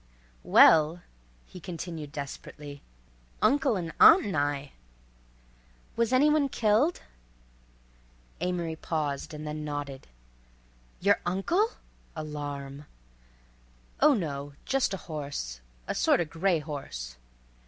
[0.41, 1.03] "Well,"
[1.45, 2.81] he continued desperately,
[3.39, 4.71] "uncle 'n aunt 'n I."
[5.95, 7.03] "Was any one killed?"
[8.39, 10.07] Amory paused and then nodded.
[11.01, 12.87] "Your uncle?"—alarm.
[13.99, 17.17] "Oh, no just a horse—a sorta gray horse."